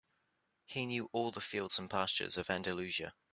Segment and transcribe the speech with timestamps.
[0.65, 3.13] He knew all the fields and pastures of Andalusia.